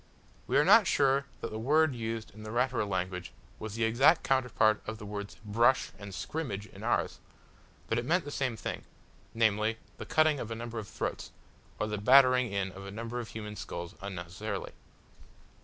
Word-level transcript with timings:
We 0.47 0.57
are 0.57 0.65
not 0.65 0.87
sure 0.87 1.25
that 1.41 1.51
the 1.51 1.59
word 1.59 1.93
used 1.93 2.31
in 2.33 2.41
the 2.41 2.49
Ratura 2.49 2.87
language 2.89 3.31
was 3.59 3.75
the 3.75 3.83
exact 3.83 4.23
counterpart 4.23 4.81
of 4.87 4.97
the 4.97 5.05
words 5.05 5.37
"brush" 5.45 5.91
and 5.99 6.11
"scrimmage" 6.11 6.65
in 6.65 6.81
ours, 6.81 7.19
but 7.87 7.99
it 7.99 8.05
meant 8.05 8.25
the 8.25 8.31
same 8.31 8.57
thing, 8.57 8.83
namely, 9.35 9.77
the 9.99 10.07
cutting 10.07 10.39
of 10.39 10.49
a 10.49 10.55
number 10.55 10.79
of 10.79 10.87
throats, 10.87 11.31
or 11.79 11.85
the 11.85 11.99
battering 11.99 12.51
in 12.51 12.71
of 12.71 12.83
a 12.83 12.89
number 12.89 13.19
of 13.19 13.27
human 13.27 13.55
skulls 13.55 13.93
unnecessarily. 14.01 14.71